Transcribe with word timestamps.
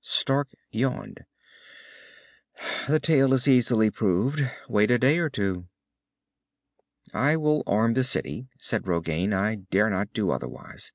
Stark 0.00 0.46
yawned. 0.70 1.24
"The 2.88 3.00
tale 3.00 3.32
is 3.32 3.48
easily 3.48 3.90
proved. 3.90 4.40
Wait 4.68 4.92
a 4.92 4.98
day 5.00 5.18
or 5.18 5.28
two." 5.28 5.66
"I 7.12 7.36
will 7.36 7.64
arm 7.66 7.94
the 7.94 8.04
city," 8.04 8.46
said 8.60 8.86
Rogain. 8.86 9.32
"I 9.34 9.56
dare 9.56 9.90
not 9.90 10.12
do 10.12 10.30
otherwise. 10.30 10.92